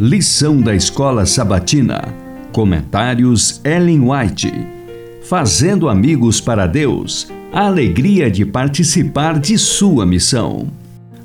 Lição 0.00 0.60
da 0.60 0.76
Escola 0.76 1.26
Sabatina. 1.26 2.14
Comentários 2.52 3.60
Ellen 3.64 4.08
White. 4.08 4.52
Fazendo 5.24 5.88
amigos 5.88 6.40
para 6.40 6.68
Deus. 6.68 7.26
A 7.52 7.66
alegria 7.66 8.30
de 8.30 8.46
participar 8.46 9.40
de 9.40 9.58
sua 9.58 10.06
missão. 10.06 10.68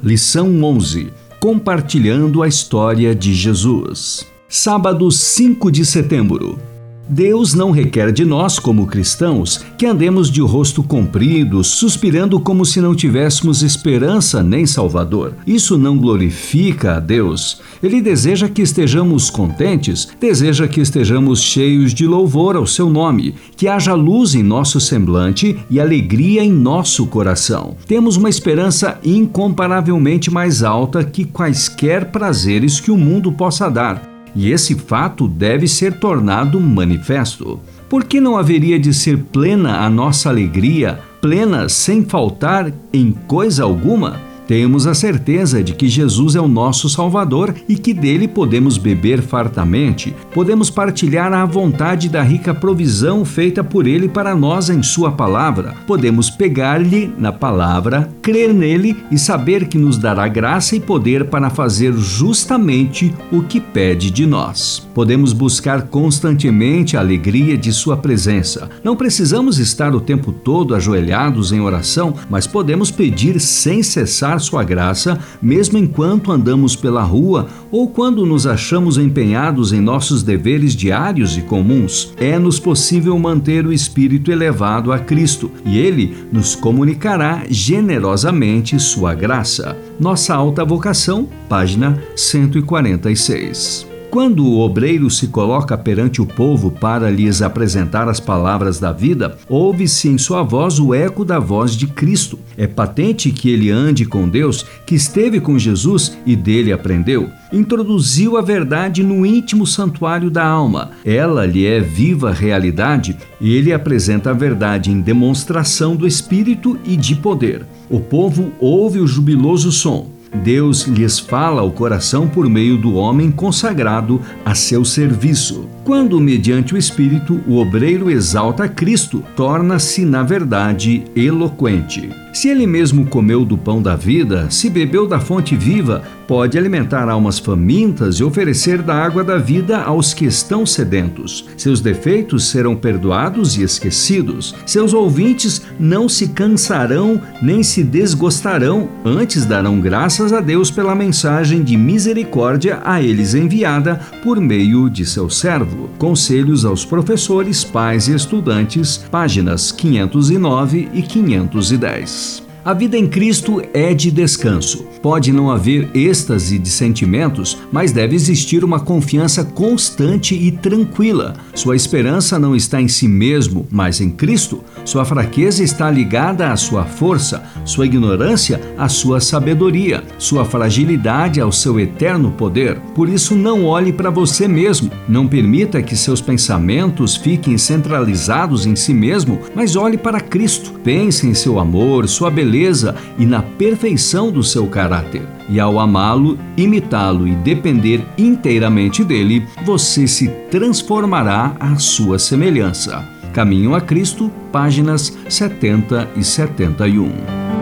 Lição 0.02 0.64
11. 0.64 1.14
Compartilhando 1.40 2.42
a 2.42 2.48
história 2.48 3.14
de 3.14 3.36
Jesus. 3.36 4.26
Sábado 4.50 5.12
5 5.12 5.72
de 5.72 5.86
setembro. 5.86 6.58
Deus 7.08 7.54
não 7.54 7.72
requer 7.72 8.14
de 8.14 8.24
nós, 8.24 8.58
como 8.58 8.88
cristãos, 8.88 9.64
que 9.78 9.86
andemos 9.86 10.32
de 10.32 10.40
rosto 10.40 10.82
comprido, 10.82 11.62
suspirando 11.62 12.40
como 12.40 12.66
se 12.66 12.80
não 12.80 12.96
tivéssemos 12.96 13.62
esperança 13.62 14.42
nem 14.42 14.66
Salvador. 14.66 15.34
Isso 15.46 15.78
não 15.78 15.98
glorifica 15.98 16.96
a 16.96 17.00
Deus. 17.00 17.62
Ele 17.82 18.02
deseja 18.02 18.48
que 18.48 18.62
estejamos 18.62 19.30
contentes, 19.30 20.08
deseja 20.20 20.66
que 20.66 20.80
estejamos 20.80 21.42
cheios 21.42 21.94
de 21.94 22.08
louvor 22.08 22.56
ao 22.56 22.66
seu 22.66 22.90
nome, 22.90 23.36
que 23.58 23.68
haja 23.68 23.94
luz 23.94 24.34
em 24.34 24.42
nosso 24.42 24.80
semblante 24.80 25.58
e 25.70 25.82
alegria 25.82 26.42
em 26.42 26.52
nosso 26.52 27.06
coração. 27.08 27.76
Temos 27.86 28.16
uma 28.16 28.30
esperança 28.30 28.98
incomparavelmente 29.04 30.32
mais 30.32 30.64
alta 30.64 31.04
que 31.04 31.26
quaisquer 31.26 32.12
prazeres 32.12 32.80
que 32.80 32.92
o 32.92 32.98
mundo 32.98 33.32
possa 33.32 33.70
dar 33.70 34.13
e 34.36 34.52
esse 34.52 34.76
fato 34.76 35.28
deve 35.28 35.68
ser 35.68 36.00
tornado 36.00 36.60
manifesto. 36.60 37.60
Por 37.90 38.04
que 38.04 38.20
não 38.20 38.38
haveria 38.38 38.80
de 38.80 38.94
ser 38.94 39.18
plena 39.18 39.82
a 39.82 39.90
nossa 39.90 40.30
alegria, 40.30 41.00
plena 41.22 41.70
sem 41.70 42.04
faltar 42.04 42.74
em 42.92 43.12
coisa 43.12 43.64
alguma? 43.64 44.20
Temos 44.48 44.86
a 44.86 44.94
certeza 44.94 45.64
de 45.64 45.74
que 45.74 45.88
Jesus 45.88 46.36
é 46.36 46.42
o 46.42 46.48
nosso 46.48 46.90
Salvador 46.90 47.56
e 47.68 47.76
que 47.76 47.94
dele 47.94 48.28
podemos 48.28 48.78
beber 48.78 49.22
fartamente, 49.22 50.14
podemos 50.34 50.70
partilhar 50.70 51.32
à 51.32 51.46
vontade 51.46 52.10
da 52.10 52.22
rica 52.22 52.54
provisão 52.54 53.24
feita 53.24 53.64
por 53.64 53.88
ele 53.88 54.10
para 54.10 54.36
nós 54.36 54.70
em 54.70 54.84
Sua 54.84 55.12
palavra, 55.12 55.76
podemos 55.88 56.30
pegar-lhe 56.30 57.14
na 57.18 57.32
palavra, 57.32 58.10
crer 58.22 58.54
nele 58.54 58.98
e 59.10 59.18
saber 59.18 59.68
que 59.68 59.78
nos 59.78 59.98
dará 59.98 60.28
graça 60.28 60.76
e 60.76 60.80
poder 60.80 61.26
para 61.26 61.50
fazer 61.50 61.94
justamente 61.94 63.14
o 63.32 63.44
que 63.44 63.62
pede 63.62 64.12
de 64.12 64.26
nós. 64.26 64.88
Podemos 64.94 65.32
buscar 65.32 65.84
constantemente 65.84 66.98
a 66.98 67.00
alegria 67.00 67.58
de 67.58 67.72
Sua 67.72 67.96
presença. 67.96 68.70
Não 68.84 68.96
precisamos 68.96 69.58
estar 69.58 69.96
o 69.96 70.02
tempo 70.02 70.32
todo 70.32 70.76
ajoelhados 70.76 71.52
em 71.52 71.62
oração, 71.62 72.14
mas 72.30 72.46
podemos 72.46 72.92
pedir 72.92 73.40
sem 73.40 73.82
cessar 73.82 74.33
sua 74.40 74.64
graça, 74.64 75.20
mesmo 75.42 75.78
enquanto 75.78 76.32
andamos 76.32 76.76
pela 76.76 77.04
rua 77.04 77.48
ou 77.72 77.88
quando 77.88 78.26
nos 78.26 78.46
achamos 78.46 78.98
empenhados 78.98 79.72
em 79.74 79.80
nossos 79.80 80.24
deveres 80.24 80.76
diários 80.76 81.38
e 81.38 81.42
comuns. 81.42 82.14
É-nos 82.18 82.60
possível 82.60 83.18
manter 83.18 83.66
o 83.66 83.74
espírito 83.74 84.32
elevado 84.32 84.92
a 84.92 85.00
Cristo 85.00 85.52
e 85.66 85.78
ele 85.78 86.16
nos 86.32 86.56
comunicará 86.56 87.44
generosamente 87.50 88.80
sua 88.80 89.14
graça. 89.14 89.78
Nossa 90.00 90.34
alta 90.34 90.66
vocação, 90.66 91.28
página 91.48 92.02
146. 92.16 93.93
Quando 94.14 94.46
o 94.46 94.60
obreiro 94.60 95.10
se 95.10 95.26
coloca 95.26 95.76
perante 95.76 96.22
o 96.22 96.26
povo 96.28 96.70
para 96.70 97.10
lhes 97.10 97.42
apresentar 97.42 98.08
as 98.08 98.20
palavras 98.20 98.80
da 98.80 98.92
vida, 98.92 99.40
ouve-se 99.50 100.08
em 100.08 100.20
sua 100.20 100.44
voz 100.44 100.78
o 100.78 100.94
eco 100.94 101.26
da 101.26 101.40
voz 101.40 101.76
de 101.76 101.88
Cristo. 101.88 102.38
É 102.56 102.68
patente 102.68 103.32
que 103.32 103.50
ele 103.50 103.72
ande 103.72 104.06
com 104.06 104.30
Deus, 104.30 104.68
que 104.86 104.94
esteve 104.94 105.40
com 105.40 105.58
Jesus 105.58 106.16
e 106.28 106.36
dele 106.36 106.72
aprendeu. 106.72 107.28
Introduziu 107.52 108.38
a 108.38 108.42
verdade 108.44 109.02
no 109.02 109.26
íntimo 109.26 109.66
santuário 109.66 110.30
da 110.30 110.46
alma. 110.46 110.92
Ela 111.04 111.44
lhe 111.48 111.66
é 111.66 111.80
viva 111.80 112.32
realidade 112.32 113.18
e 113.42 113.56
ele 113.56 113.74
apresenta 113.74 114.30
a 114.30 114.34
verdade 114.34 114.92
em 114.92 115.02
demonstração 115.02 115.96
do 115.96 116.06
Espírito 116.06 116.78
e 116.86 116.96
de 116.96 117.16
poder. 117.16 117.66
O 117.90 118.00
povo 118.00 118.52
ouve 118.60 119.00
o 119.00 119.08
jubiloso 119.08 119.72
som. 119.72 120.14
Deus 120.34 120.84
lhes 120.84 121.20
fala 121.20 121.62
ao 121.62 121.72
coração 121.72 122.28
por 122.28 122.50
meio 122.50 122.78
do 122.78 122.96
homem 122.96 123.32
consagrado 123.32 124.22
a 124.44 124.56
seu 124.56 124.84
serviço. 124.84 125.68
Quando, 125.84 126.20
mediante 126.20 126.74
o 126.74 126.78
Espírito, 126.78 127.42
o 127.46 127.58
obreiro 127.58 128.10
exalta 128.10 128.68
Cristo, 128.70 129.24
torna-se, 129.36 130.06
na 130.06 130.24
verdade, 130.24 131.04
eloquente. 131.16 132.10
Se 132.34 132.48
ele 132.50 132.66
mesmo 132.66 133.06
comeu 133.06 133.46
do 133.46 133.56
pão 133.58 133.80
da 133.80 133.96
vida, 133.96 134.50
se 134.50 134.68
bebeu 134.68 135.06
da 135.06 135.20
fonte 135.20 135.56
viva, 135.56 136.02
pode 136.28 136.58
alimentar 136.58 137.08
almas 137.08 137.38
famintas 137.38 138.16
e 138.16 138.24
oferecer 138.24 138.82
da 138.82 138.96
água 138.96 139.24
da 139.24 139.38
vida 139.38 139.84
aos 139.84 140.16
que 140.16 140.26
estão 140.26 140.66
sedentos. 140.66 141.46
Seus 141.56 141.80
defeitos 141.80 142.50
serão 142.50 142.76
perdoados 142.76 143.56
e 143.56 143.62
esquecidos. 143.62 144.56
Seus 144.66 144.94
ouvintes 144.94 145.62
não 145.80 146.10
se 146.10 146.30
cansarão 146.30 147.22
nem 147.40 147.62
se 147.62 147.84
desgostarão, 147.84 148.90
antes 149.06 149.46
darão 149.46 149.80
graças 150.24 150.34
a 150.34 150.40
Deus 150.40 150.72
pela 150.72 150.96
mensagem 150.96 151.62
de 151.64 151.76
misericórdia 151.76 152.82
a 152.86 153.02
eles 153.02 153.34
enviada 153.34 154.00
por 154.24 154.40
meio 154.40 154.90
de 154.90 155.06
seu 155.06 155.30
servo. 155.30 155.90
Conselhos 155.98 156.64
aos 156.64 156.86
professores, 156.86 157.66
pais 157.66 158.08
e 158.08 158.16
estudantes, 158.16 158.98
páginas 158.98 159.70
509 159.72 160.90
e 160.94 161.02
510. 161.02 162.53
A 162.66 162.74
vida 162.74 162.98
em 162.98 163.06
Cristo 163.06 163.62
é 163.74 163.94
de 163.94 164.10
descanso. 164.10 164.86
Pode 165.02 165.34
não 165.34 165.52
haver 165.52 165.90
êxtase 165.94 166.58
de 166.58 166.70
sentimentos, 166.70 167.58
mas 167.70 167.92
deve 167.92 168.16
existir 168.16 168.64
uma 168.64 168.80
confiança 168.80 169.44
constante 169.44 170.34
e 170.34 170.50
tranquila. 170.50 171.34
Sua 171.54 171.76
esperança 171.76 172.40
não 172.40 172.56
está 172.56 172.82
em 172.82 172.88
si 172.88 173.06
mesmo, 173.06 173.68
mas 173.70 174.00
em 174.00 174.10
Cristo. 174.10 174.64
Sua 174.86 175.04
fraqueza 175.04 175.62
está 175.62 175.92
ligada 175.92 176.54
à 176.54 176.56
sua 176.56 176.86
força, 176.86 177.44
sua 177.66 177.86
ignorância 177.86 178.62
à 178.78 178.88
sua 178.88 179.20
sabedoria, 179.20 180.02
sua 180.18 180.46
fragilidade 180.46 181.42
ao 181.42 181.52
seu 181.52 181.78
eterno 181.78 182.32
poder. 182.32 182.80
Por 182.96 183.10
isso, 183.10 183.36
não 183.36 183.66
olhe 183.66 183.92
para 183.92 184.10
você 184.10 184.48
mesmo. 184.48 184.90
Não 185.06 185.28
permita 185.28 185.84
que 185.84 185.98
seus 185.98 186.22
pensamentos 186.22 187.18
fiquem 187.18 187.58
centralizados 187.58 188.66
em 188.66 188.74
si 188.74 188.94
mesmo, 188.94 189.42
mas 189.54 189.76
olhe 189.76 189.98
para 189.98 190.22
Cristo. 190.22 190.80
Pense 190.82 191.28
em 191.28 191.34
seu 191.34 191.60
amor, 191.60 192.08
sua 192.08 192.32
beleza 192.32 192.53
beleza 192.54 192.96
e 193.18 193.26
na 193.26 193.42
perfeição 193.42 194.32
do 194.32 194.44
seu 194.44 194.68
caráter. 194.68 195.24
E 195.50 195.60
ao 195.60 195.80
amá-lo, 195.80 196.38
imitá-lo 196.56 197.28
e 197.28 197.36
depender 197.36 198.06
inteiramente 198.16 199.04
dele, 199.04 199.46
você 199.66 200.08
se 200.08 200.28
transformará 200.52 201.56
à 201.60 201.76
sua 201.78 202.20
semelhança. 202.20 203.04
Caminho 203.34 203.74
a 203.74 203.82
Cristo, 203.82 204.32
páginas 204.52 205.18
70 205.28 206.08
e 206.16 206.24
71. 206.24 207.53